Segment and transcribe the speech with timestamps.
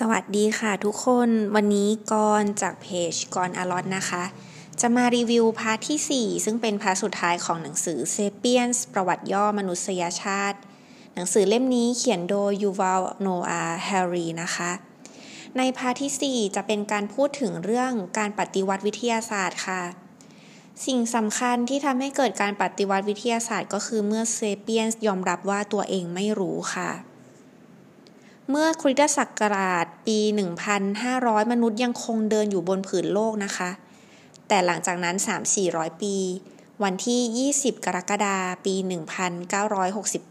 [0.00, 4.24] สวัสดีค่ะทุกคนวันนี้กรจากเพจกรอลอตนะคะ
[4.80, 10.58] จะมารีวิว part ที่ 4 ซึ่งเป็น part สุดท้ายของหนังสือเซเปียนส์ประวัติย่อมนุษยชาติ
[11.14, 14.70] หนังสือเล่มนี้เขียนโดยยูวัลโนอาห์ แฮรารีนะคะ
[15.56, 19.82] ใน part ที่ 4 จะเป็นการพูดถึงเรื่องการปฏิวัติวิทยาศาสตร์ค่ะ
[20.86, 26.90] สิ่งสำคัญที่ทำให้เกิดการปฏิวัติวิทยาศาสตร์ ก็คือเมื่อเซเปียนส์ยอมรับว่าตัวเองไม่รู้ค่ะ
[28.50, 30.18] เมื่อคริสตศักราชปี
[30.84, 33.70] 1,500 มนุษย์ยังคงเดินอยู่บนผืนโลกนะคะ
[34.48, 35.16] แต่หลังจากนั้น
[35.58, 36.16] 3-400 ปี
[36.82, 38.74] วันที่ 20 กรกฎาคมปี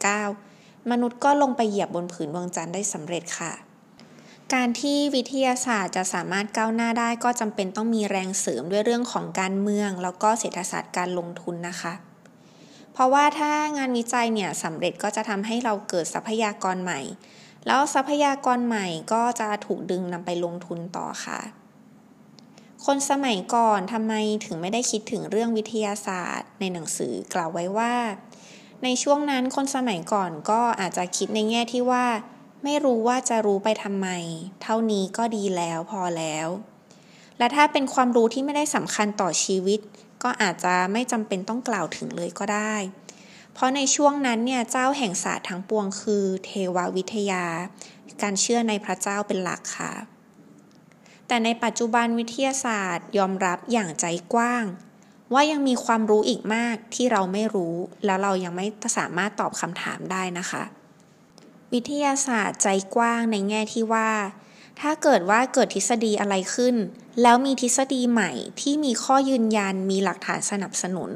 [0.07, 3.53] 1969 มนุษย์ก็ลงไปเหยียบบนผืนดวงจันทร์ได้สำเร็จค่ะ
[4.53, 11.93] การที่วิทยาศาสตร์จะสามารถก้าวหน้าได้ก็จำเป็นต้องมีแรงเสริมด้วยเรื่องของการเมือง แล้วก็เศรษฐศาสตร์การลงทุนนะคะ
[12.93, 17.01] เพราะว่าถ้างานวิจัยเนี่ยสำเร็จก็จะทำให้เราเกิดทรัพยากรใหม่
[17.67, 21.39] แล้วทรัพยากรใหม่ก็จะถูกดึงนำไปลงทุนต่อค่ะ
[22.85, 24.13] คนสมัยก่อนทำไม
[24.45, 27.95] ถึงไม่ได้คิดถึงเรื่องวิทยาศาสตร์ ในหนังสือกล่าวไว้ว่า
[28.83, 32.05] ในช่วงนั้นคนสมัยก่อนก็อาจจะคิดในแง่ที่ว่า
[32.63, 34.07] ไม่รู้ว่าจะรู้ไปทำไม
[34.61, 36.47] เท่านี้ก็ดีแล้วพอแล้ว
[37.37, 39.79] และถ้าเป็นความรู้ที่ไม่ได้สำคัญต่อชีวิต
[40.23, 42.75] ก็อาจจะไม่จำเป็นต้องกล่าวถึงเลยก็ได้
[43.55, 47.45] เพราะในช่วงนั้นเนี่ยเจ้าแห่งศาสตร์ทั้งปวงคือ เทววิทยา
[48.21, 49.93] การเชื่อในพระเจ้าเป็นหลักค่ะ
[51.27, 54.63] แต่ในปัจจุบันวิทยาศาสตร์ยอมรับอย่างใจกว้าง
[55.33, 58.67] ว่ายังมีความรู้อีกมากที่เราไม่รู้ แล้วเรายังไม่
[58.97, 60.63] สามารถตอบคำถามได้นะคะ
[61.73, 64.09] วิทยาศาสตร์ใจกว้างในแง่ที่ว่า
[64.81, 66.75] ถ้าเกิดว่าเกิดทฤษฎีอะไรขึ้น
[67.21, 71.11] แล้วมีทฤษฎีใหม่ที่มีข้อยืนยันมีหลักฐานสนับสนุน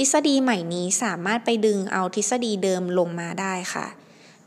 [0.00, 3.86] ทฤษฎีใหม่นี้สามารถไปดึงเอาทฤษฎีเดิมลงมาได้ค่ะ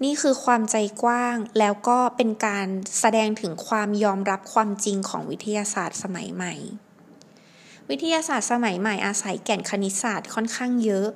[0.03, 2.67] นี่คือความใจกว้างแล้วก็เป็นการ
[2.99, 6.53] แสดงถึงความยอมรับความจริงของวิทยาศาสตร์สมัยใหม่
[7.89, 11.07] วิทยาศาสตร์สมัยใหม่อาศัยแก่นคณิตศาสตร์ค่อนข้างเยอะ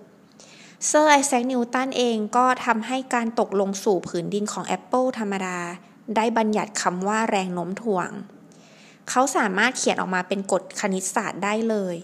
[0.88, 5.60] เซอร์ไอแซคนิวตันเองก็ทำให้การตกลงสู่ผืนดินของแอปเปิลธรรมดา
[6.16, 8.10] ได้บัญญัติคำว่าแรงโน้มถ่วง
[9.10, 11.96] เขาสามารถเขียนออกมาเป็นกฎคณิตศาสตร์ได้เลย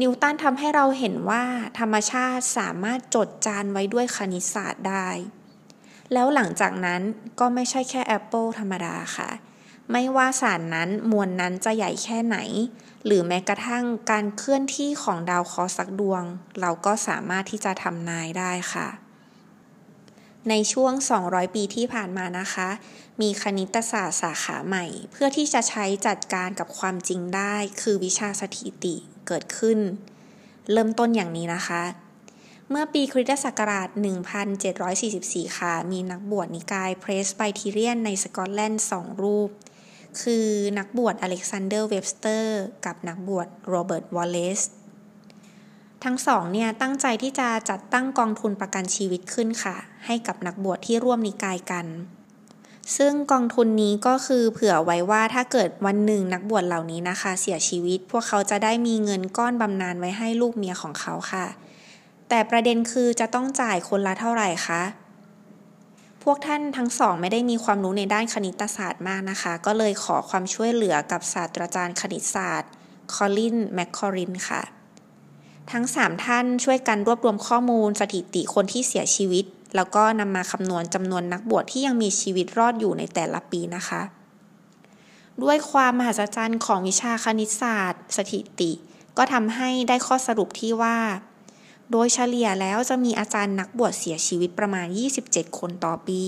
[0.00, 1.44] นิวตันทำให้เราเห็นว่า
[1.78, 5.08] ธรรมชาติสามารถจดจานไว้ด้วยคณิตศาสตร์ได้
[6.12, 7.00] แล้วหลังจากนั้น
[7.40, 9.30] ก็ไม่ใช่แค่แอปเปิลธรรมดาค่ะ
[9.92, 12.38] ไม่ว่าสารนั้นมวลนั้นจะใหญ่แค่ไหน
[13.06, 16.22] หรือแม้กระทั่งการเคลื่อนที่ของดาวเคราะห์สักดวง
[16.60, 18.88] เราก็สามารถที่จะทำนายได้ค่ะ
[20.48, 20.92] ในช่วง
[21.24, 22.68] 200 ปีที่ผ่านมานะคะ
[23.20, 29.78] มีคณิตศาสตร์สาขาใหม่ เพื่อที่จะใช้จัดการกับความจริงได้ คือวิชาสถิติ เกิดขึ้น
[30.72, 31.82] เริ่มต้นอย่างนี้นะคะ
[32.70, 33.88] เมื่อปีคริสตศักราช
[34.72, 39.50] 1744 ค่ะ มีนักบวชนิกายเพรสไบทีเรียนในสกอตแลนด์สองรูป
[40.22, 40.46] คือ
[40.78, 44.60] นักบวชอเล็กซานเดอร์เวบสเตอร์กับนักบวชโรเบิร์ตวอลเลซ
[46.04, 49.76] ทั้งสองเนี่ยตั้งใจที่จะจัดตั้งกองทุนประกันชีวิตขึ้นค่ะ
[50.06, 51.86] ให้กับนักบวชที่ร่วมนิกายกัน
[52.96, 61.46] ซึ่งกองทุนนี้ก็คือเผื่อไว้ว่าถ้าเกิดวันหนึ่งนักบวชเหล่านี้นะคะ เสียชีวิต พวกเขาจะได้มีเงินก้อนบำนาญไว้ให้ลูกเมียของเขาค่ะ
[62.28, 64.82] แต่ประเด็นคือจะต้องจ่ายคนละเท่าไหร่คะ
[66.22, 72.70] พวกท่านทั้งสองไม่ได้มีความรู้ในด้านคณิตศาสตร์มากนะคะ ก็เลยขอความช่วยเหลือกับศาสตราจารย์คณิตศาสตร์
[73.14, 74.62] คอลินแมคคอรินค่ะ
[75.72, 79.44] ทั้งสามท่านช่วยกันรวบรวมข้อมูลสถิติคนที่เสียชีวิต
[79.76, 84.02] แล้วก็นำมาคำนวณจำนวนนักบวชที่ยังมีชีวิตรอดอยู่ในแต่ละปีนะคะ
[85.42, 88.72] ด้วยความมหัศจรรย์ของวิชาคณิตศาสตร์ สถิติ
[89.16, 90.98] ก็ทำให้ได้ข้อสรุปที่ว่า
[91.90, 94.86] โดยเฉลี่ยแล้วจะมีอาจารย์นักบวชเสียชีวิตประมาณ
[95.22, 96.22] 27 คนต่อปี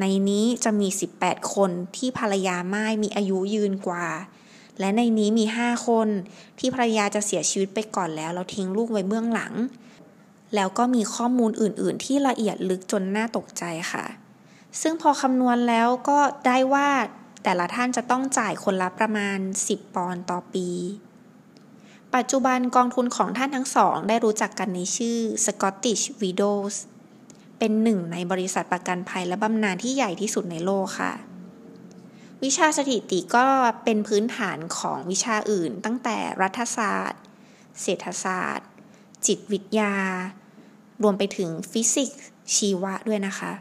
[0.00, 0.88] ในนี้จะมี
[1.20, 4.06] 18 คนที่ภรรยาไม่มีอายุยืนกว่า
[4.80, 6.08] และในนี้มี 5 คน
[6.58, 9.54] ที่ภรรยาจะเสียชีวิตไปก่อนแล้ว เราทิ้งลูกไว้เบื้องหลัง
[10.54, 14.04] แล้วก็มีข้อมูลอื่น ๆ ที่ละเอียดลึกจนน่าตกใจค่ะ
[14.80, 16.88] ซึ่งพอคำนวณแล้วก็ได้ว่า
[17.44, 19.38] แต่ละท่านจะต้องจ่ายคนละประมาณ
[19.68, 20.68] 10 ปอนด์ต่อปี
[22.14, 26.76] ปัจจุบันกองทุนของท่านทั้งสอง ได้รู้จักกันในชื่อ Scottish Widows
[27.58, 31.12] เป็นหนึ่งในบริษัทประกันภัยและบำนาญที่ใหญ่ที่สุดในโลกค่ะ
[32.44, 33.46] วิชาสถิติก็
[33.84, 37.22] เป็นพื้นฐานของวิชาอื่น ตั้งแต่รัฐศาสตร์
[37.82, 38.68] เศรษฐศาสตร์
[39.26, 39.94] จิตวิทยา
[41.02, 42.20] รวมไปถึงฟิสิกส์
[42.54, 43.52] ชีวะด้วยนะคะ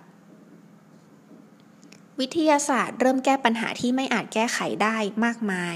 [2.20, 4.96] วิทยาศาสตร์เริ่มแก้ปัญหาที่ไม่อาจแก้ไขได้
[5.26, 5.76] มากมาย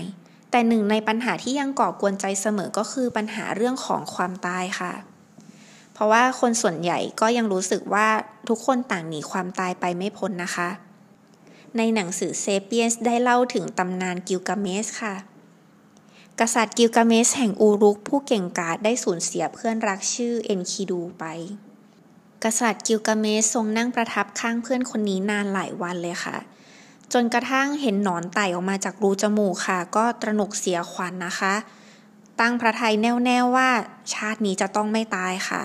[0.51, 4.93] แต่หนึ่งในปัญหาที่ยังก่อกวนใจเสมอก็คือปัญหาเรื่องของความตายค่ะ
[5.93, 8.07] เพราะว่าคนส่วนใหญ่ก็ยังรู้สึกว่า
[8.49, 10.69] ทุกคนต่างหนีความตายไปไม่พ้นนะคะ
[11.77, 15.15] ในหนังสือเซเปียนส์ได้เล่าถึงตำนานกิลกาเมสค่ะ
[16.43, 21.23] กษัตริย์กิลกาเมสแห่งอูรุกผู้เก่งกาจได้สูญเสียเพื่อนรักชื่อเอ็นคิดูไป
[22.43, 26.37] กษัตริย์กิลกาเมสทรงนั่งประทับข้างเพื่อนคนนี้นานหลายวันเลยค่ะ
[27.13, 31.53] จนกระทั่งเห็นหนอนไต่ออกมาจากรูจมูกค่ะ ก็ตระหนกเสียขวัญนะคะ
[32.39, 33.69] ตั้งพระทัยแน่วแน่ว่า
[34.13, 35.63] ชาตินี้จะต้องไม่ตายค่ะ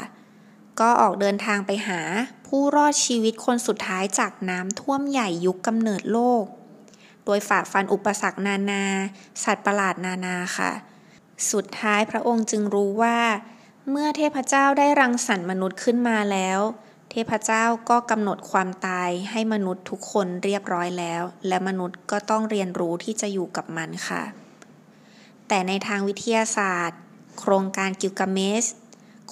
[0.81, 2.01] ก็ออกเดินทางไปหา
[2.47, 6.45] ผู้รอดชีวิตคนสุดท้ายจากน้ำท่วมใหญ่ยุคกำเนิดโลก
[7.25, 8.85] โดยฝ่าฟันอุปสรรคนานา
[9.45, 10.73] สัตว์ประหลาดนานาค่ะ
[11.53, 13.19] สุดท้ายพระองค์จึงรู้ว่า
[13.91, 16.61] เมื่อเทพเจ้าได้รังสรรค์มนุษย์ขึ้นมาแล้ว
[17.11, 24.23] เทพเจ้าก็กำหนดความตายให้มนุษย์ทุกคนเรียบร้อยแล้ว และมนุษย์ก็ต้องเรียนรู้ที่จะอยู่กับมันค่ะ
[25.49, 27.01] แต่ในทางวิทยาศาสตร์
[27.39, 28.65] โครงการกิลกาเมส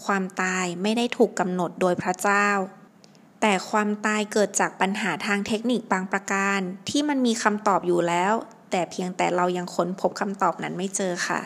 [0.04, 2.48] ความตายไม่ได้ถูกกำหนดโดยพระเจ้า
[3.42, 8.32] แต่ความตายเกิดจากปัญหาทางเทคนิคบางประการ ที่มันมีคำตอบอยู่แล้ว
[8.70, 11.40] แต่เพียงแต่เรายังค้นพบคำตอบนั้นไม่เจอค่ะ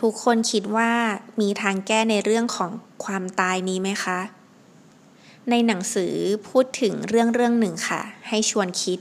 [0.00, 0.90] ทุกคนคิดว่า
[1.40, 2.70] มีทางแก้ในเรื่องของ
[3.04, 4.18] ความตายนี้ไหมคะ
[5.50, 6.14] ในหนังสือ
[6.48, 8.98] พูดถึงเรื่องเรื่องหนึ่งค่ะ ให้ชวนคิด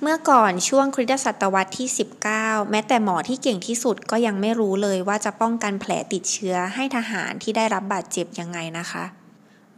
[0.00, 1.88] เมื่อก่อนช่วงคริสตศตวรรษที่
[2.28, 9.04] 19 แม้แต่หมอที่เก่งที่สุดก็ยังไม่รู้เลยว่าจะป้องกันแผลติดเชื้อให้ทหารที่ได้รับบาดเจ็บยังไงนะคะ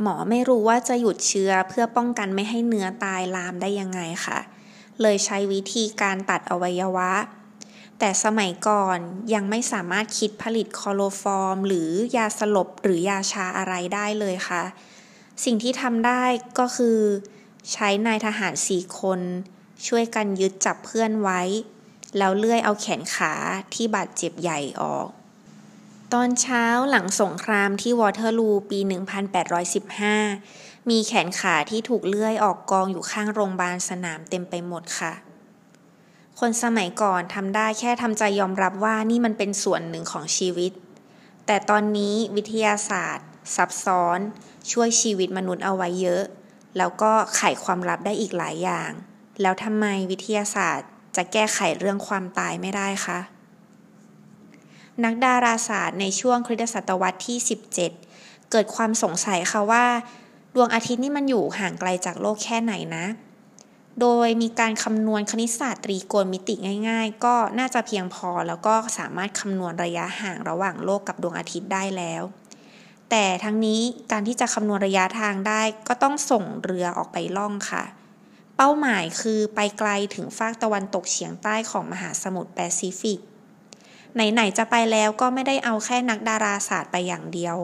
[0.03, 4.39] หมอไม่รู้ว่าจะหยุดเชื้อเพื่อป้องกันไม่ให้เนื้อตายลามได้ยังไงค่ะ
[5.03, 7.13] เลยใช้วิธีการตัดอวัยวะ
[7.99, 8.99] แต่สมัยก่อน
[9.35, 14.63] ยังไม่สามารถคิดผลิตคอโลฟอร์ม หรือยาสลบหรือยาชาอะไรได้เลยค่ะ
[15.45, 16.23] สิ่งที่ทำได้
[16.59, 16.99] ก็คือ
[17.73, 19.21] ใช้นายทหารสี่คน
[19.87, 21.41] ช่วยกันยึดจับเพื่อนไว้
[22.19, 23.33] แล้วเลื่อยเอาแขนขา
[23.75, 25.09] ที่บาดเจ็บใหญ่ออก
[26.17, 28.79] ตอนเช้าหลังสงครามที่วอเตอร์ลูปี
[30.05, 35.13] 1815 มีแขนขาที่ถูกเลื่อยออกกองอยู่ข้างโรงพยาบาลสนามเต็มไปหมดค่ะ
[36.39, 40.73] คนสมัยก่อนทำได้แค่ทำใจยอมรับว่านี่มันเป็นส่วนหนึ่งของชีวิต
[41.47, 44.19] แต่ตอนนี้วิทยาศาสตร์ ซับซ้อน
[44.71, 46.23] ช่วยชีวิตมนุษย์เอาไว้เยอะ
[46.79, 48.91] แล้วก็ไขความลับได้อีกหลายอย่าง
[49.43, 53.21] แล้วทำไมวิทยาศาสตร์จะแก้ไขเรื่องความตายไม่ได้คะ
[55.05, 57.39] นักดาราศาสตร์ในช่วงคริสตศตวรรษที่
[57.95, 59.87] 17 เกิดความสงสัยค่ะว่า
[60.55, 63.07] ดวงอาทิตย์นี่มันอยู่ห่างไกลจากโลกแค่ไหนนะ
[64.01, 66.55] โดยมีการคำนวณคณิตศาสตร์ตรีโกณมิติ
[66.89, 72.23] ง่าย ๆ ก็น่าจะเพียงพอแล้วก็สามารถคำนวณระยะห่างระหว่างโลกกับดวงอาทิตย์ได้แล้ว
[73.11, 73.81] แต่ทั้งนี้
[74.13, 77.85] การที่จะคำนวณระยะทางได้ก็ต้องส่งเรือออกไปล่องค่ะ
[78.57, 83.21] เป้าหมายคือไปไกลถึงฟากตะวันตกเฉียงใต้ของมหาสมุทรแปซิฟิก
[84.15, 87.57] ไหนๆจะไปแล้วก็ไม่ได้เอาแค่นักดาราศาสตร์ไปอย่างเดียว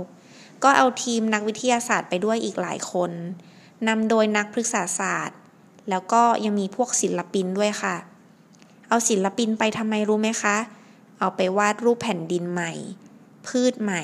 [0.64, 3.10] ก็เอาทีมนักวิทยาศาสตร์ไปด้วยอีกหลายคน
[3.88, 5.38] นำโดยนักพฤกษศาสตร์
[5.90, 7.96] แล้วก็ยังมีพวกศิลปินด้วยค่ะ
[8.88, 10.56] เอาศิลปินไปทำไมรู้ไหมคะ
[11.18, 12.72] เอาไปวาดรูปแผ่นดินใหม่
[13.46, 14.02] พืชใหม่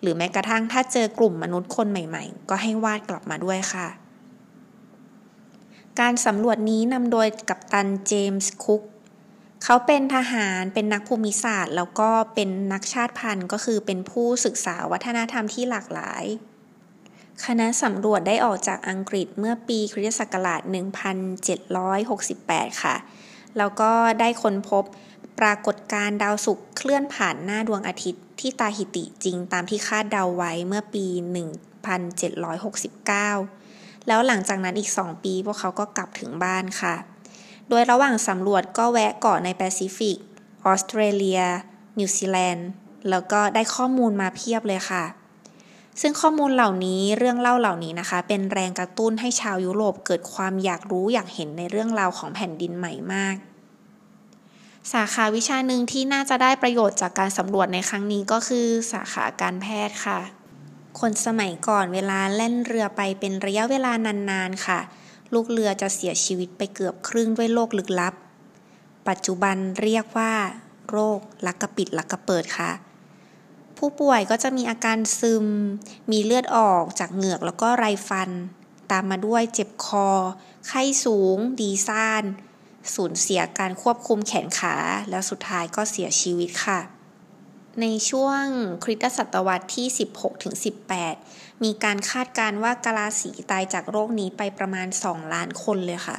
[0.00, 3.88] หรือแม้กระทั่งถ้าเจอกลุ่มมนุษย์คนใหม่ ๆ ก็ให้วาดกลับมาด้วยค่ะ
[6.00, 8.82] การสำรวจนี้นำโดยกัปตันเจมส์คุก
[9.64, 16.24] เขาเป็นทหารเป็นนักภูมิศาสตร์ แล้วก็เป็นนักชาติพันธุ์ก็คือเป็นผู้ศึกษาวัฒนธรรมที่หลากหลาย
[17.44, 20.60] คณะสำรวจได้ออกจากอังกฤษเมื่อปีคริสตศักราช
[21.86, 22.96] 1768 ค่ะ
[23.58, 24.84] แล้วก็ได้ค้นพบ
[25.40, 31.06] ปรากฏการดาวศุกร์เคลื่อนผ่านหน้าดวงอาทิตย์ที่ตาหิติจริงตามที่คาดเดาไว้เมื่อปี
[32.76, 36.94] 1769 แล้วหลังจากนั้นอีก 2 ปีพวกเขาก็กลับถึงบ้านค่ะ
[37.68, 40.18] โดยระหว่างสำรวจก็แวะเกาะในแปซิฟิก
[40.66, 41.40] ออสเตรเลีย
[41.98, 42.68] นิวซีแลนด์
[43.10, 45.04] แล้วก็ได้ข้อมูลมาเพียบเลยค่ะ
[46.00, 53.36] ซึ่งข้อมูลเหล่านี้เรื่องเล่าเหล่านี้นะคะ เป็นแรงกระตุ้นให้ชาวยุโรปเกิดความอยากรู้อยากเห็นในเรื่องราวของแผ่นดินใหม่มาก
[54.92, 60.20] สาขาวิชาหนึ่งที่น่าจะได้ประโยชน์จากการสำรวจในครั้งนี้ก็คือ สาขาการแพทย์ค่ะ
[61.00, 63.92] คนสมัยก่อนเวลาเล่นเรือไปเป็นระยะเวลา
[64.30, 64.80] นานๆค่ะ
[65.34, 68.14] ลูกเรือจะเสียชีวิตไปเกือบครึ่งด้วยโรคลึกลับ
[69.08, 70.32] ปัจจุบันเรียกว่า
[70.90, 72.70] โรคลักกระปิดลักกระเปิดค่ะ
[73.78, 75.46] ผู้ป่วยก็จะมีอาการซึม
[76.10, 78.30] มีเลือดออกจากเหงือกแล้วก็ไรฟัน
[78.90, 80.08] ตามมาด้วยเจ็บคอ
[80.68, 82.24] ไข้สูง ดีซ่าน
[82.94, 84.76] สูญเสียการควบคุมแขนขา
[85.10, 86.80] แล้วสุดท้ายก็เสียชีวิตค่ะ
[87.80, 88.44] ในช่วง
[88.84, 89.86] คริสตศตวรรษที่
[91.10, 96.18] 16-18 มีการคาดการว่ากาลาสีตายจากโรคนี้ไปประมาณ 2 ล้านคนเลยค่ะ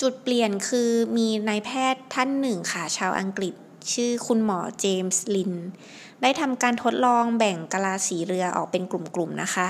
[0.00, 3.54] จุดเปลี่ยนคือมีนายแพทย์ท่านหนึ่งค่ะชาวอังกฤษ
[3.92, 5.52] ชื่อคุณหมอเจมส์ลิน
[6.22, 9.68] ได้ทำการทดลองแบ่งกาลาสีเรือออกเป็นกลุ่มๆนะคะ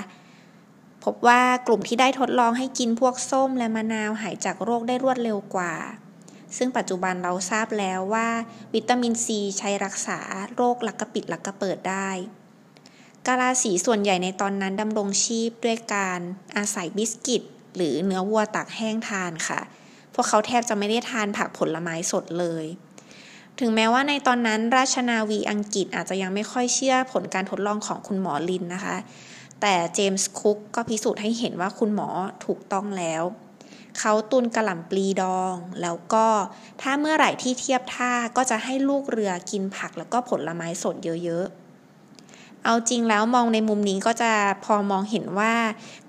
[1.04, 5.72] พบว่ากลุ่มที่ได้ทดลองให้กินพวกส้มและมะนาวหายจากโรคได้รวดเร็วกว่า
[6.56, 8.28] ซึ่งปัจจุบันเราทราบแล้วว่า
[8.74, 10.18] วิตามินซีใช้รักษา
[10.54, 12.10] โรคหลักกระปิดหลักกระเปิดได้
[13.26, 16.20] กาลาสีส่วนใหญ่ในตอนนั้นดำรงชีพด้วยการ
[16.56, 17.42] อาศัยบิสกิต
[17.76, 19.60] หรือเนื้อวัวตากแห้งทานค่ะ
[20.14, 22.64] พวกเขาแทบจะไม่ได้ทานผักผลไม้สดเลย
[23.60, 28.96] ถึงแม้ว่าในตอนนั้นราชนาวีอังกฤษอาจจะยังไม่ค่อยเชื่อผลการทดลองของคุณหมอลินนะคะ
[29.60, 32.08] แต่เจมส์คุกก็พิสูจน์ให้เห็นว่าคุณหมอ
[32.44, 33.22] ถูกต้องแล้ว
[33.98, 36.26] เขาตุนกระหล่ำปลีดอง แล้วก็
[36.82, 44.32] ถ้าเมื่อไหร่ที่เทียบท่าก็จะให้ลูกเรือกินผักแล้วก็ผลไม้สดเยอะๆ เอาจริงแล้วมองในมุมนี้ก็จะ
[44.64, 45.54] พอมองเห็นว่า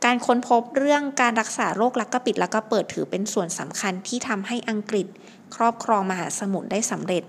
[0.05, 5.07] การค้นพบเรื่องการรักษาโรคลักกระปิดแล้วก็เปิดถือเป็นส่วนสำคัญที่ทำให้อังกฤษ
[5.55, 7.23] ครอบครองมหาสมุทรได้สำเร็จ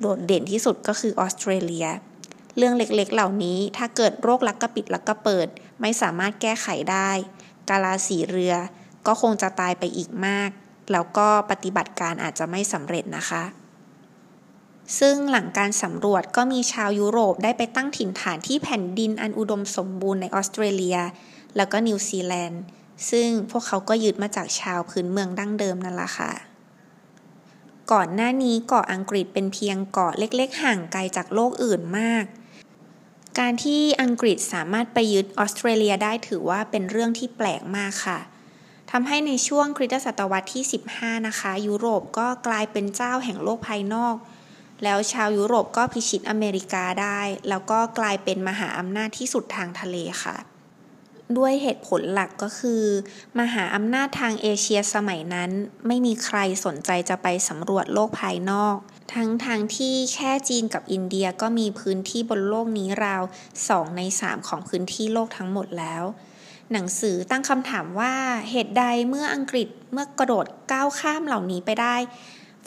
[0.00, 1.86] โดดเด่นที่สุดก็คือออสเตรเลีย
[2.56, 5.48] เรื่องเล็กๆ เหล่านี้ถ้าเกิดโรคลักกระปิดลักกระเปิด
[5.80, 7.10] ไม่สามารถแก้ไขได้
[7.68, 8.54] กาลาสีเรือ
[9.06, 10.50] ก็คงจะตายไปอีกมาก
[10.92, 13.44] แล้วก็ปฏิบัติการอาจจะไม่สำเร็จนะคะ
[14.98, 20.98] ซึ่งหลังการสำรวจก็มีชาวยุโรปได้ไปตั้งถิ่นฐานที่แผ่นดินอันอุดมสมบูรณ์ในออสเตรเลีย
[21.56, 22.62] แล้วก็นิวซีแลนด์
[23.10, 26.32] ซึ่งพวกเขาก็ยึดมาจากชาวพื้นเมืองดั้งเดิมนั่นแหละค่ะ
[27.92, 32.24] ก่อนหน้านี้เกาะอังกฤษเป็นเพียงเกาะเล็ก ๆ ห่างไกลจากโลกอื่นมาก
[33.38, 38.18] การที่อังกฤษสามารถไปยึดออสเตรเลียได้ถือว่าเป็นเรื่องที่แปลกมากค่ะ
[38.90, 44.16] ทำให้ในช่วงคริสตศตวรรษที่ 15 นะคะ ยุโรปก็กลายเป็นเจ้าแห่งโลกภายนอก
[44.84, 50.36] แล้วชาวยุโรปก็พิชิตอเมริกาได้ แล้วก็กลายเป็นมหาอำนาจที่สุดทางทะเลค่ะ
[51.36, 52.84] ด้วยเหตุผลหลักก็คือ
[53.40, 55.50] มหาอำนาจทางเอเชียสมัยนั้น
[55.86, 58.76] ไม่มีใครสนใจจะไปสำรวจโลกภายนอก
[59.14, 63.22] ทั้งทางที่แค่จีนกับอินเดียก็มีพื้นที่บนโลกนี้ราว
[63.64, 66.04] 2 ใน 3 ของพื้นที่โลกทั้งหมดแล้ว
[66.72, 68.14] หนังสือตั้งคำถามว่า
[68.50, 71.96] เหตุใดเมื่ออังกฤษเมื่อกระโดดก้าวข้ามเหล่านี้ไปได้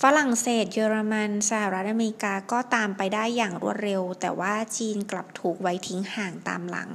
[0.01, 6.89] ฝรั่งเศส เยอรมันสหรัฐอเมริกาก็ตามไปได้อย่างรวดเร็ว แต่ว่าจีนกลับถูกไว้ทิ้งห่างตามหลัง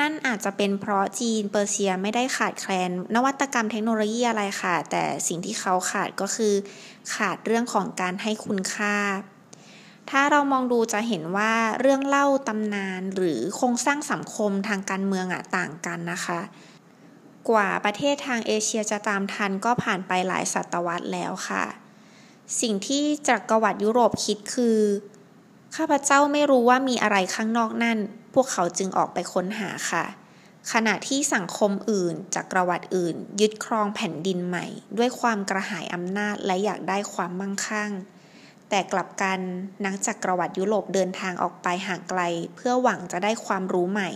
[0.00, 6.54] นั่นอาจจะเป็นเพราะจีนเปอร์เซียไม่ได้ขาดแคลน นวัตกรรมเทคโนโลยีอะไรค่ะ แต่สิ่งที่เขาขาดก็คือ
[7.14, 8.94] ขาดเรื่องของการให้คุณค่า
[10.10, 16.40] ถ้าเรามองดูจะเห็นว่าเรื่องเล่าตำนานหรือโครงสร้างสังคมทางการเมืองอะต่างกันนะคะ
[17.50, 21.64] กว่าประเทศทางเอเชียจะตามทันก็ผ่านไปหลายศตวรรษแล้วค่ะ
[22.60, 24.78] สิ่งที่จักรวรรดิยุโรปคิดคือ
[25.76, 27.98] ข้าพเจ้าไม่รู้ว่ามีอะไรข้างนอกนั่น
[28.34, 30.04] พวกเขาจึงออกไปค้นหาค่ะ
[30.72, 34.66] ขณะที่สังคมอื่นจากระวัติอื่น ยึดครองแผ่นดินใหม่
[34.98, 37.90] ด้วยความกระหายอำนาจและอยากได้ความมั่งคั่ง
[38.70, 39.40] แต่กลับกัน
[39.84, 42.20] นักจักรวรรดิยุโรปเดินทางออกไปห่างไกล
[42.56, 44.10] เพื่อหวังจะได้ความรู้ใหม่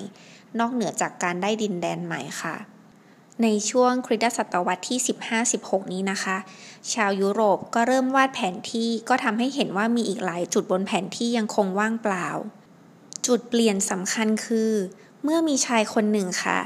[0.58, 2.56] นอกเหนือจากการได้ดินแดนใหม่ค่ะ
[3.42, 4.98] ในช่วงคริสตศตวรรษที่
[5.46, 6.36] 15-16 นี้นะคะ
[6.92, 12.28] ชาวยุโรปก็เริ่มวาดแผนที่ก็ทำให้เห็นว่ามีอีกหลายจุดบนแผนที่ยังคงว่างเปล่า
[13.26, 14.72] จุดเปลี่ยนสำคัญคือ
[15.22, 16.58] เมื่อมีชายคนหนึ่งค่ะ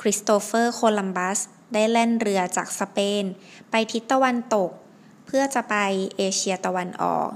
[0.00, 1.38] คริสโตเฟอร์ โคลัมบัส
[1.72, 3.24] ได้แล่นเรือจากสเปน
[3.70, 4.70] ไปทิศตะวันตก
[5.36, 5.76] พื่อจะไป
[6.16, 7.28] เอเชียตะวันออก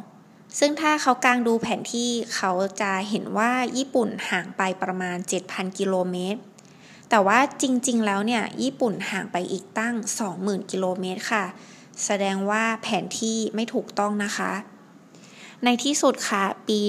[0.58, 6.40] ซึ่งถ้าเขากางดูแผนที่เขาจะเห็นว่าญี่ปุ่นห่างไปประมาณ 7,000 กิโลเมตร
[7.10, 9.94] แต่ว่าจริงๆ แล้วเนี่ย ญี่ปุ่นห่างไปอีกตั้ง
[10.32, 11.44] 20,000 กิโลเมตรค่ะ
[12.04, 14.52] แสดงว่าแผนที่ไม่ถูกต้องนะคะ
[15.64, 16.80] ในที่สุดค่ะ ปี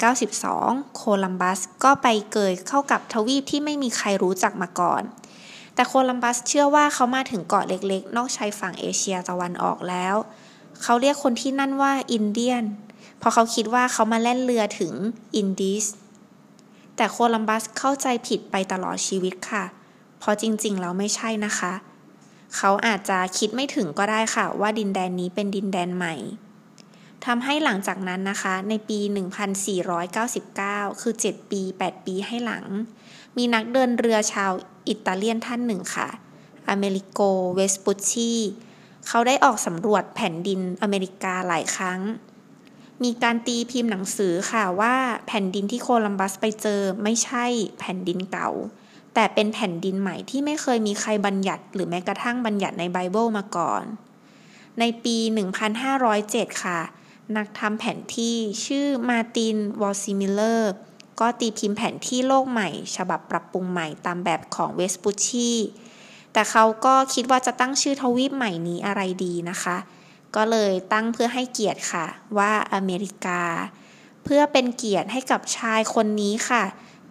[0.00, 5.02] 1492 โคลัมบัสก็ไปเกยเข้ากับทวีปที่ไม่มีใครรู้จักมาก่อน
[5.74, 10.14] แต่โคลัมบัสเชื่อว่าเขามาถึงเกาะเล็กๆ นอกชายฝั่งเอเชียตะวันออกแล้ว
[10.82, 12.64] เขาเรียกคนที่นั่นว่าอินเดียน
[13.18, 14.92] เพราะเขาคิดว่าเขามาแล่นเรือถึง
[15.36, 15.86] อินดีส
[16.96, 19.64] แต่โคลัมบัสเข้าใจผิดไปตลอดชีวิตค่ะ
[20.18, 21.72] เพราะจริงๆแล้วไม่ใช่นะคะ
[22.56, 26.14] เขาอาจจะคิดไม่ถึงก็ได้ค่ะ ว่าดินแดนนี้เป็นดินแดนใหม่
[27.26, 28.98] ทำให้หลังจากนั้นนะคะ ในปี
[30.20, 32.64] 1499 คือ 7 ปี 8 ปีให้หลัง
[33.40, 34.52] มีนักเดินเรือชาว
[34.88, 36.08] อิตาเลียนท่านหนึ่งค่ะ
[36.70, 37.20] อเมริโก
[37.54, 38.32] เวสปุชชี
[39.06, 42.00] เขาได้ออกสำรวจแผ่นดินอเมริกาหลายครั้ง
[43.02, 44.94] มีการตีพิมพ์หนังสือค่ะว่า
[45.26, 47.44] แผ่นดินที่โคลัมบัสไปเจอไม่ใช่
[47.80, 48.50] แผ่นดินเก่า
[49.14, 53.84] แต่เป็นแผ่นดินใหม่ที่ไม่เคยมีใครบัญญัติ หรือแม้กระทั่งบัญญัติในไบเบิลมาก่อน
[54.78, 55.16] ในปี
[55.90, 56.80] 1507 ค่ะ
[57.36, 60.72] นักทำแผนที่ชื่อมาร์ติน วอลด์ซีมึลเลอร์
[61.20, 65.50] ก็ตีพิมพ์แผนที่โลกใหม่ ฉบับปรับปรุงใหม่ตามแบบของเวสปุชี
[66.32, 69.76] แต่เขาก็คิดว่าจะตั้งชื่อทวีปใหม่นี้อะไรดีนะคะ
[70.36, 72.06] ก็เลยตั้งเพื่อให้เกียรติค่ะ
[72.38, 73.42] ว่าอเมริกา
[74.24, 76.64] เพื่อเป็นเกียรติให้กับชายคนนี้ค่ะ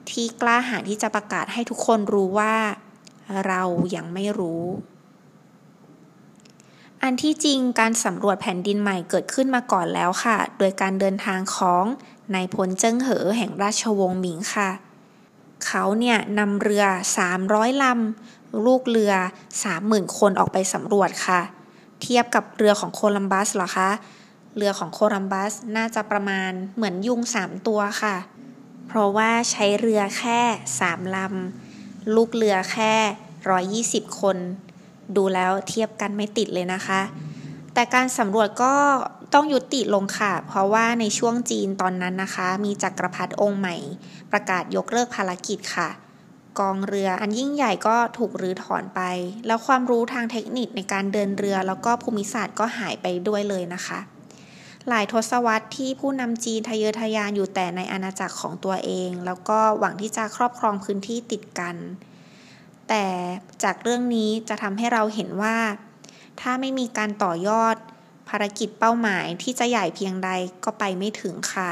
[0.10, 2.56] ที่กล้าหาญที่จะประกาศให้ทุกคนรู้ว่า
[3.48, 3.62] เรา
[3.96, 4.66] ยังไม่รู้
[7.04, 11.86] อันที่จริงการสำรวจแผ่นดินใหม่เกิดขึ้นมาก่อนแล้วค่ะ โดยการเดินทางของ
[12.34, 14.70] นายพลเจิ้งเหอแห่งราชวงศ์หมิงค่ะ
[15.66, 16.86] เขาเนี่ยนำเรือ
[17.34, 19.14] 300ลำลูกเรือ
[19.64, 21.42] 30,000 คนออกไปสำรวจค่ะ
[22.02, 23.90] เทียบกับเรือของโคลัมบัสเหรอคะ
[24.58, 28.16] เรือของโคลัมบัสน่าจะประมาณเหมือนยุง 3 ตัวค่ะ
[28.88, 30.40] เพราะว่าใช้เรือแค่
[30.80, 32.94] 3 ลำ ลูกเรือแค่
[34.04, 34.38] 120 คน
[35.16, 37.02] ดูแล้วเทียบกันไม่ติดเลยนะคะ
[37.74, 38.74] แต่การสำรวจก็
[39.34, 43.76] ต้องยุติลงค่ะ เพราะว่าในช่วงจีนตอนนั้นนะคะ มีจักรพรรดิองค์ใหม่
[44.32, 45.90] ประกาศยกเลิกภารกิจค่ะ
[46.60, 49.02] กองเรืออันยิ่งใหญ่ก็ถูกรื้อถอนไป
[49.48, 54.00] แล้วความรู้ทางเทคนิคในการเดินเรือแล้วก็ภูมิศาสตร์ก็หายไปด้วยเลยนะคะ
[54.88, 61.76] หลายทศวรรษที่ผู้นำจีนทะเยอทะยานอยู่แต่ในอาณาจักรของตัวเอง แล้วก็หวังที่จะครอบครองพื้นที่ติดกัน
[62.90, 63.06] แต่
[63.64, 65.58] จากเรื่องนี้จะทำให้เราเห็นว่า
[66.42, 67.76] ถ้าไม่มีการต่อยอด
[68.30, 70.30] ภารกิจเป้าหมายที่จะใหญ่เพียงใด
[70.64, 71.72] ก็ไปไม่ถึงค่ะ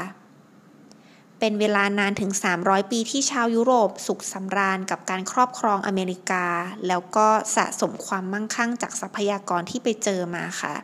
[1.38, 6.46] เป็นเวลานานถึง 300 ปีที่ชาวยุโรปสุขสำราญกับการครอบครองอเมริกา
[6.88, 10.74] แล้วก็สะสมความมั่งคั่งจากทรัพยากรที่ไปเจอมาค่ะ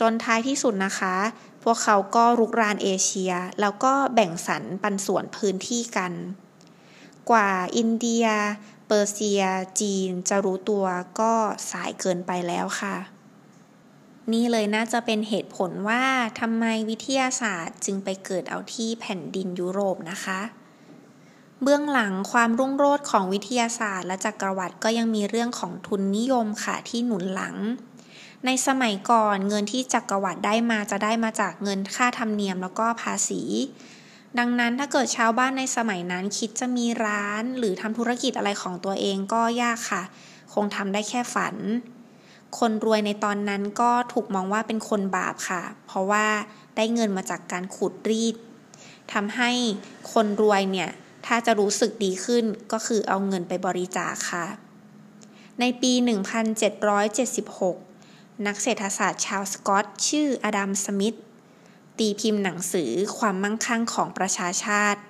[0.00, 1.14] จนท้ายที่สุดนะคะ
[1.62, 6.12] พวกเขาก็รุกรานเอเชีย แล้วก็แบ่งสรรปันส่วนพื้นที่กัน
[7.30, 8.26] กว่าอินเดีย
[8.86, 9.42] เปอร์เซีย
[9.80, 10.84] จีน จะรู้ตัว
[11.20, 11.32] ก็
[11.70, 12.96] สายเกินไปแล้วค่ะ
[14.32, 16.04] นี่เลยน่าจะเป็นเหตุผลว่า
[16.40, 20.40] ทำไมวิทยาศาสตร์จึงไปเกิดเอาที่แผ่นดินยุโรปนะคะ
[21.62, 27.56] เบื้องหลังความรุ่งโรจน์ของวิทยาศาสตร์ และจักรวรรดิก็ยังมีเรื่องของทุนนิยมค่ะที่หนุนหลัง
[28.46, 33.42] ในสมัยก่อนเงินที่จักรวรรดิได้มาจะได้มาจากเงินค่าธรรมเนียมแล้วก็ภาษี
[34.38, 40.02] ดังนั้นถ้าเกิดชาวบ้านในสมัยนั้นคิดจะมีร้าน หรือทำธุรกิจอะไรของตัวเองก็ยากค่ะ
[40.54, 41.56] คงทำได้แค่ฝัน
[42.58, 46.26] คนรวยในตอนนั้นก็ถูกมองว่าเป็นคนบาปค่ะ เพราะว่า
[46.76, 48.36] ได้เงินมาจากการขูดรีด
[49.12, 49.50] ทำให้
[50.12, 50.90] คนรวยเนี่ย
[51.26, 54.46] ถ้าจะรู้สึกดีขึ้นก็คือเอาเงินไปบริจาคค่ะ
[55.60, 56.02] ในปี 1776
[58.46, 61.18] นักเศรษฐศาสตร์ชาวสกอตชื่ออดัม สมิธ
[61.98, 65.00] ตีพิมพ์หนังสือความมั่งคั่งของประชาชาติ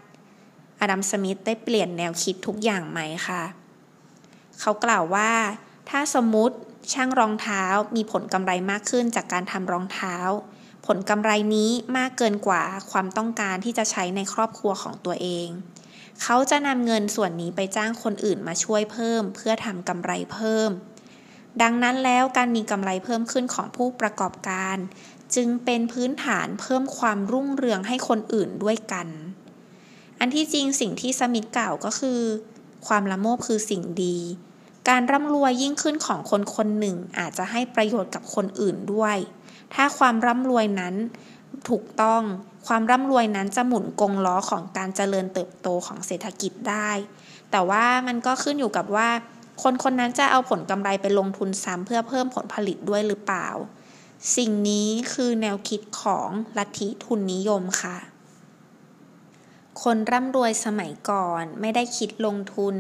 [0.81, 3.43] อดัม สมิธได้เปลี่ยนแนวคิดทุกอย่างใหม่ค่ะ
[4.61, 5.31] เขากล่าวว่า
[5.91, 6.57] ถ้าสมมติ
[6.93, 7.65] ช่างรองเท้า
[7.97, 10.17] มีผลกำไรมากขึ้นจากการทำรองเท้า
[10.87, 15.49] ผลกำไรนี้มากเกินกว่าความต้องการที่จะใช้ในครอบครัวของตัวเอง
[16.23, 20.71] เขาจะนำเงินส่วนนี้ไปจ้างคนอื่นมาช่วยเพิ่ม เพื่อทำกำไรเพิ่ม
[21.63, 24.77] ดังนั้นแล้วการมีกำไรเพิ่มขึ้นของผู้ประกอบการ
[25.35, 29.09] จึงเป็นพื้นฐานเพิ่มความรุ่งเรืองให้คนอื่นด้วยกัน
[30.21, 32.21] อันที่จริงสิ่งที่สมิธกล่าวก็คือ
[32.87, 34.19] ความละโมบคือสิ่งดี
[34.89, 39.17] การร่ำรวยยิ่งขึ้นของคนคนหนึ่งอาจจะให้ประโยชน์กับคนอื่นด้วย
[39.75, 40.95] ถ้าความร่ำรวยนั้น
[41.69, 42.23] ถูกต้อง
[42.67, 46.91] ความร่ำรวยนั้นจะหมุนกงล้อของการเจริญเติบโตของเศรษฐกิจได้
[47.51, 49.09] แต่ว่ามันก็ขึ้นอยู่กับว่า
[49.63, 53.49] คนคนนั้นจะเอาผลกำไรไปลงทุนซ้ำเพื่อเพิ่มผลผลิตด้วยหรือเปล่า
[54.37, 57.97] สิ่งนี้คือแนวคิดของลัทธิทุนนิยมค่ะ
[59.83, 62.77] คนร่ำรวยสมัยก่อนไม่ได้คิดลงทุน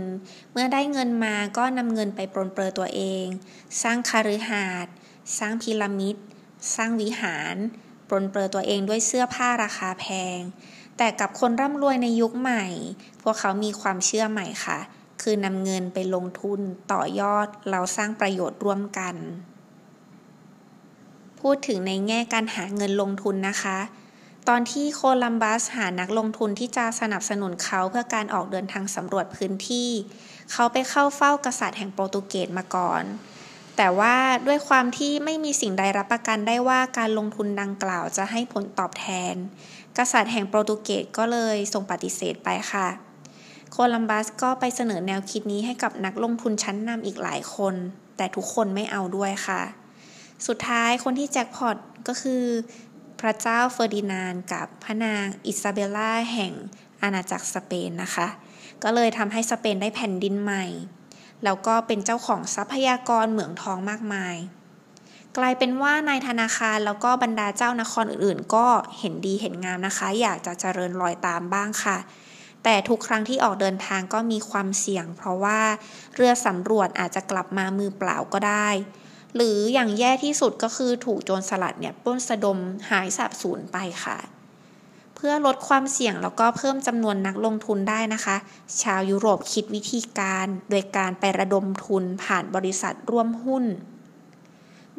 [0.53, 3.27] เมื่อได้เงินมาก็นำเงินไปปรนเปรอตัวเอง
[3.83, 4.93] สร้างคาฤหาสน์
[5.39, 6.17] สร้างพีระมิด
[6.75, 7.57] สร้างวิหาร
[8.09, 10.39] ปรนเปรอตัวเองด้วยเสื้อผ้าราคาแพง
[10.97, 12.65] แต่กับคนร่ำรวยในยุคใหม่
[13.23, 14.79] พวกเขามีความเชื่อใหม่ค่ะ
[15.23, 16.61] คือนำเงินไปลงทุน
[16.93, 19.17] ต่อยอดเราสร้างประโยชน์ร่วมกัน
[21.41, 23.79] พูดถึงในแง่การหาเงินลงทุนนะคะ
[24.49, 29.91] ตอนที่โคลัมบัสหานักลงทุนที่จะสนับสนุนเขาเพื่อการออกเดินทางสำรวจพื้นที่
[30.53, 33.03] เขาไปเข้าเฝ้ากษัตริย์แห่งโปรตุเกสมาก่อน
[33.77, 39.35] แต่ว่าด้วยความที่ไม่มีสิ่งใดรับประกันได้ว่าการลงทุนดังกล่าวจะให้ผลตอบแทน
[39.99, 42.89] กษัตริย์แห่งโปรตุเกสก็เลยส่งปฏิเสธไปค่ะ
[43.71, 47.75] โคลัมบัสก็ไปเสนอแนวคิดนี้ให้กับนักลงทุนชั้นนำอีกหลายคน
[48.17, 49.63] แต่ทุกคนไม่เอาด้วยค่ะ
[50.47, 51.77] สุดท้ายคนที่แจ็คพอต
[52.09, 52.45] ก็คือ
[53.27, 56.53] พระเจ้าเฟอร์ดินานด์กับพระนางอิซาเบลล่าแห่ง
[57.03, 58.27] อาณาจักรสเปนนะคะ
[58.83, 60.65] ก็เลยทำให้สเปนได้แผ่นดินใหม่
[61.45, 64.37] แล้วก็เป็นเจ้าของทรัพยากรเหมืองทองมากมาย
[65.37, 68.67] กลายเป็นว่านายธนาคารแล้วก็บรรดาเจ้านครอื่นๆ ก็
[68.99, 71.99] เห็นดีเห็นงามนะคะ อยากจะเจริญรอยตามบ้างค่ะ
[72.65, 75.61] แต่ทุกครั้งที่ออกเดินทางก็มีความเสี่ยง เพราะว่า
[76.15, 78.69] เรือสำรวจอาจจะกลับมามือเปล่าก็ได้
[79.37, 82.59] หรืออย่างแย่ที่สุดก็คือถูกโจรสลัดเนี่ยปล้นสะดม
[82.91, 84.19] หายสาบสูญไปค่ะ
[85.15, 88.37] เพื่อลดความเสี่ยงแล้วก็เพิ่มจำนวนนักลงทุนได้นะคะ
[88.83, 93.65] ชาวยุโรปคิดวิธีการโดยการไประดมทุนผ่านบริษัทร่วมหุ้น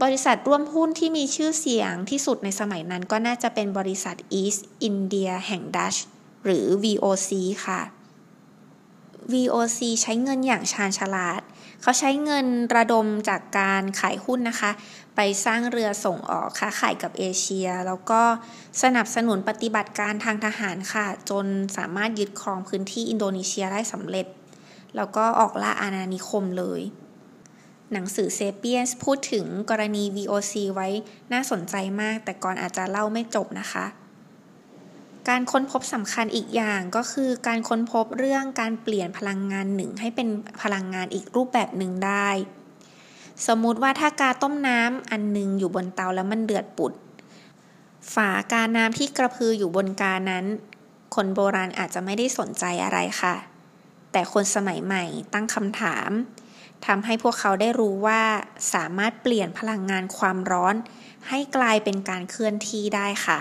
[0.03, 5.95] บริษัทร่วมหุ้นที่มีชื่อเสียงที่สุดในสมัยนั้นก็น่าจะเป็นบริษัท East India แห่งดัช
[6.45, 7.31] หรือ VOC
[7.65, 7.81] ค่ะ
[9.31, 11.41] VOC ใช้เงินอย่างชาญฉลาด
[11.83, 14.71] เขาใช้เงินระดมจากการขายหุ้นนะคะ
[15.15, 18.21] ไปสร้างเรือส่งออกค้าขายกับเอเชีย แล้วก็
[18.83, 21.45] สนับสนุนปฏิบัติการทางทหารค่ะ จน
[21.77, 24.27] สามารถยึดครองพื้นที่อินโดนีเซียได้สำเร็จ
[24.95, 26.81] แล้วก็ออกล่าอาณานิคมเลย
[27.91, 30.87] หนังสือเซเปียนพูดถึงกรณี VOC ไว้
[31.33, 33.85] น่าสนใจมาก แต่ก่อนอาจจะเล่าไม่จบนะคะ
[35.29, 40.27] การค้นพบสำคัญอีกอย่างก็คือการค้นพบเรื่องการเปลี่ยนพลังงานหนึ่งให้เป็น
[40.61, 42.29] พลังงานอีกรูปแบบหนึ่งได้
[43.47, 46.93] สมมุติว่าถ้ากาต้มน้ำอันหนึ่งอยู่บนเตาแล้วมันเดือดปุด
[48.15, 50.45] ฝากาน้ำที่กระพืออยู่บนกานั้น
[51.15, 53.35] คนโบราณอาจจะไม่ได้สนใจอะไรค่ะ
[54.11, 56.09] แต่คนสมัยใหม่ตั้งคำถาม
[56.85, 58.21] ทำให้พวกเขาได้รู้ว่า
[58.73, 60.75] สามารถเปลี่ยนพลังงานความร้อน
[61.29, 63.39] ให้กลายเป็นการเคลื่อนที่ได้ค่ะ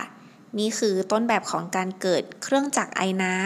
[0.59, 3.37] นี่คือต้นแบบของการเกิดเครื่องจักรไอ้น้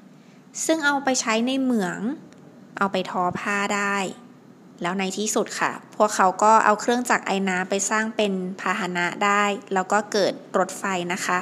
[0.00, 2.00] ำซึ่งเอาไปใช้ในเหมือง
[2.78, 3.96] เอาไปทอผ้าได้
[4.82, 11.38] แล้วในที่สุดค่ะ พวกเขาก็เอาเครื่องจักรไอ้น้ำไปสร้างเป็นพาหนะได้ แล้วก็เกิดรถไฟนะคะ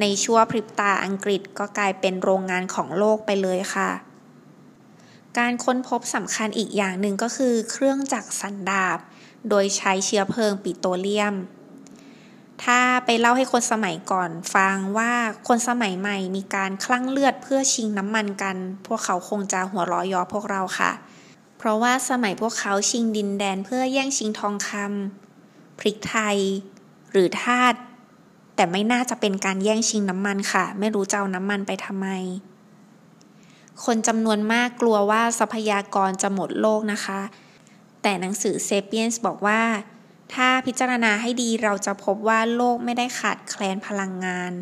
[0.00, 3.90] ในชั่วพริบตาอังกฤษก็กลายเป็นโรงงานของโลกไปเลยค่ะ
[5.38, 8.98] การค้นพบสำคัญอีกอย่างหนึ่งก็คือเครื่องจักรสันดาบ
[9.48, 11.34] โดยใช้เชื้อเพลิงปิโตรเลียม
[12.64, 15.12] ถ้าไปเล่าให้คนสมัยก่อนฟังว่า
[15.48, 20.92] คนสมัยใหม่มีการคลั่งเลือดเพื่อชิงน้ำมันกัน พวกเขาคงจะหัวเราะยอพวกเราค่ะ
[21.58, 26.38] เพราะว่าสมัยพวกเขาชิงดินแดนเพื่อแย่งชิงทองคำพริกไทย
[27.12, 27.74] หรือทาส
[28.54, 32.08] แต่ไม่น่าจะเป็นการแย่งชิงน้ำมันค่ะ ไม่รู้จะเอาน้ำมันไปทำไม
[33.84, 37.20] คนจำนวนมากกลัวว่าทรัพยากรจะหมดโลกนะคะ
[38.02, 39.60] แต่หนังสือเซเปียนส์บอกว่า
[40.34, 44.52] ถ้าพิจารณาให้ดีเราจะพบว่าโลกไม่ได้ขาดแคลนพลังงาน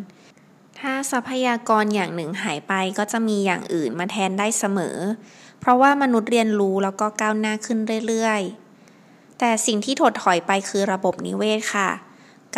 [0.78, 4.96] ถ้าทรัพยากรอย่างหนึ่งหายไปก็จะมีอย่างอื่นมาแทนได้เสมอ
[5.60, 11.90] เพราะว่ามนุษย์เรียนรู้แล้วก็ก้าวหน้าขึ้นเรื่อยๆ แต่สิ่งที่ถดถอยไปคือระบบนิเวศค่ะ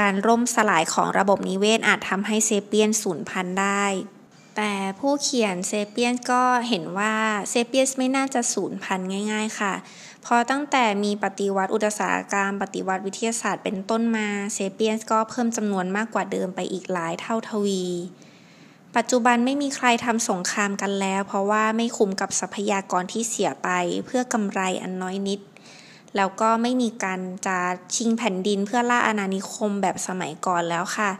[0.01, 3.85] การร่มสลายของระบบนิเวศอาจทำให้เซเปียนสูญพันธุ์ได้
[4.61, 7.14] แต่ผู้เขียนเซเปียนก็เห็นว่า
[7.51, 9.75] เซเปียนไม่น่าจะสูญพันธุ์ง่าย ๆ ค่ะ
[10.27, 17.85] พอตั้งแต่มีปฏิวัติอุตสาหกรรม ปฏิวัติวิทยาศาสตร์เป็นต้นมา เซเปียนส์ก็เพิ่มจำนวนมากกว่าเดิมไปอีกหลายเท่าทวี
[18.97, 23.68] ปัจจุบันไม่มีใครทำสงครามกันแล้ว เพราะว่าไม่คุ้มกับทรัพยากรที่เสียไป
[24.07, 25.40] เพื่อกำไรอันน้อยนิด
[26.16, 27.59] แล้วก็ไม่มีการจะ
[27.97, 31.11] ชิงแผ่นดินเพื่อล่าอาณานิคมแบบสมัยก่อนแล้วค่ะ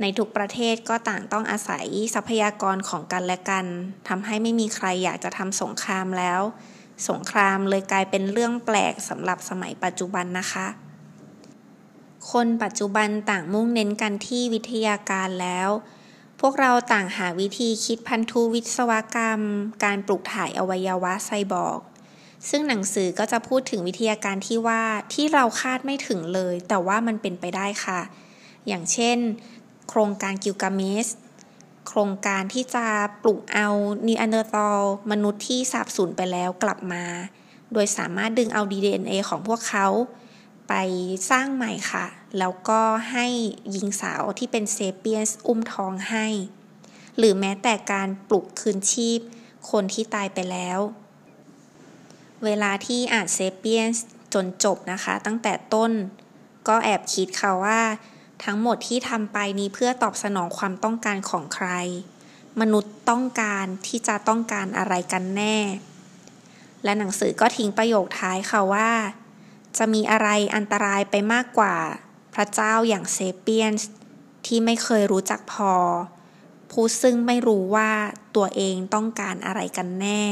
[0.00, 3.66] ในทุกประเทศก็ต่างต้องอาศัยทรัพยากรของกันและกัน
[4.08, 6.40] ทำให้ไม่มีใครอยากจะทำสงครามแล้ว
[7.08, 10.66] สงครามเลยกลายเป็นเรื่องแปลกสำหรับสมัยปัจจุบันนะคะ
[12.30, 15.68] คนปัจจุบันต่างมุ่งเน้นกันที่วิทยาการแล้ว
[16.40, 19.40] พวกเราต่างหาวิธีคิดพันธุวิศวกรรม
[19.84, 21.80] การปลูกถ่ายอวัยวะไซบอร์ก
[22.48, 24.82] ซึ่งหนังสือก็จะพูดถึงวิทยาการที่ว่า
[25.14, 28.00] ที่เราคาดไม่ถึงเลย แต่ว่ามันเป็นไปได้ค่ะ
[28.68, 29.18] อย่างเช่น
[29.88, 31.08] โครงการกิลกาเมส
[31.88, 32.86] โครงการที่จะ
[33.22, 33.68] ปลุกเอา
[34.06, 37.04] นีแอนเดอร์ทัลมนุษย์ที่สาบสูญไปแล้วกลับมา
[37.72, 39.86] โดยสามารถดึงเอา DNA ของพวกเขา
[40.68, 40.74] ไป
[41.30, 42.06] สร้างใหม่ค่ะ
[42.38, 42.80] แล้วก็
[43.12, 43.26] ให้
[43.70, 46.26] หญิงสาวที่เป็นเซเปียนอุ้มท้องให้
[47.18, 49.20] หรือแม้แต่การปลุกคืนชีพ
[49.70, 50.78] คนที่ตายไปแล้ว
[52.44, 53.88] เวลาที่อ่านเซเปียน
[54.34, 55.92] จนจบนะคะ ตั้งแต่ต้น
[56.68, 57.80] ก็แอบคิดค่ะว่า
[58.44, 61.68] ทั้งหมดที่ทำไปนี้เพื่อตอบสนองความต้องการของใคร
[62.60, 65.58] มนุษย์ต้องการที่จะต้องการอะไรกันแน่
[66.84, 68.90] และหนังสือก็ทิ้งประโยคท้ายค่ะว่า
[69.78, 71.76] จะมีอะไรอันตรายไปมากกว่า
[72.34, 73.90] พระเจ้าอย่างเซเปียนส์
[74.46, 75.74] ที่ไม่เคยรู้จักพอ
[76.70, 77.90] ผู้ซึ่งไม่รู้ว่า
[78.36, 80.24] ตัวเองต้องการอะไรกันแน่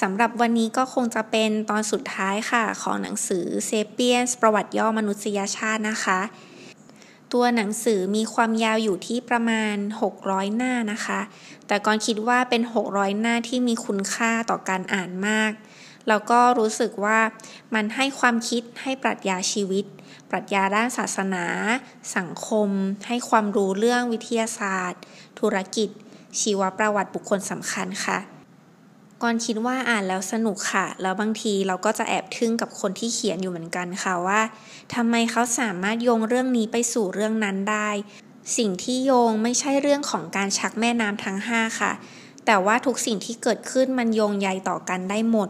[0.00, 6.20] สำหรับวันนี้ก็คงจะเป็นตอนสุดท้ายค่ะ ของหนังสือเซเปียนส์ประวัติย่อมนุษยชาตินะคะ
[7.32, 9.76] ตัวหนังสือมีความยาวอยู่ที่ประมาณ
[10.16, 11.20] 600 หน้านะคะ
[11.66, 15.52] แต่ก่อนคิดว่าเป็น 600 หน้าที่มีคุณค่าต่อการอ่านมาก
[16.08, 17.20] แล้วก็รู้สึกว่า
[17.74, 19.84] มันให้ความคิดให้ปรัชญาชีวิต
[20.30, 21.46] ปรัชญาด้านศาสนา
[22.16, 22.68] สังคม
[23.06, 25.02] ให้ความรู้เรื่องวิทยาศาสตร์
[25.40, 25.88] ธุรกิจ
[26.40, 28.35] ชีวประวัติบุคคลสำคัญค่ะ
[29.22, 34.40] ก่อนคิดว่าอ่านแล้วสนุกค่ะ แล้วบางทีเราก็จะแอบทึ่งกับคนที่เขียนอยู่เหมือนกันค่ะว่า
[34.94, 37.88] ทำไมเขาสามารถโยงเรื่องนี้ไปสู่เรื่องนั้นได้
[38.56, 41.92] สิ่งที่โยงไม่ใช่เรื่องของการชักแม่น้ำทั้งห้าค่ะ
[42.46, 45.48] แต่ว่าทุกสิ่งที่เกิดขึ้นมันโยงใยต่อกันได้หมด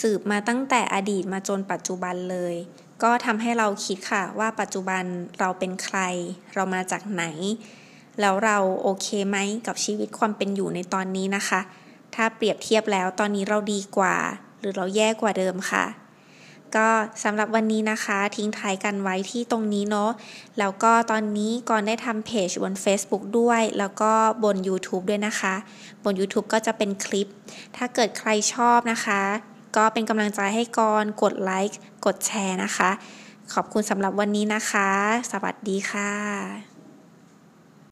[0.00, 2.54] สืบมาตั้งแต่อดีตมาจนปัจจุบันเลย
[3.02, 5.04] ก็ทำให้เราคิดค่ะว่าปัจจุบัน
[5.38, 5.98] เราเป็นใคร
[6.54, 7.24] เรามาจากไหน
[8.20, 11.60] แล้วเราโอเคไหมกับชีวิตความเป็นอยู่ในตอนนี้นะคะ
[12.14, 14.16] ถ้าเปรียบเทียบแล้วตอนนี้เราดีกว่า
[14.60, 15.84] หรือเราแย่กว่าเดิมค่ะ
[16.76, 16.88] ก็
[17.24, 20.10] สำหรับวันนี้นะคะ ทิ้งท้ายกันไว้ที่ตรงนี้เนาะ
[20.58, 24.12] แล้วก็ตอนนี้ก่อนได้ทำเพจบน Facebook ด้วย แล้วก็
[24.44, 25.54] บน YouTube ด้วยนะคะ
[26.04, 27.26] บน YouTube ก็จะเป็นคลิป
[27.76, 29.20] ถ้าเกิดใครชอบนะคะ
[29.76, 32.90] ก็เป็นกำลังใจให้กอนกดไลค์กดแชร์นะคะ
[33.54, 34.88] ขอบคุณสำหรับวันนี้นะคะ
[35.32, 36.71] สวัสดีค่ะ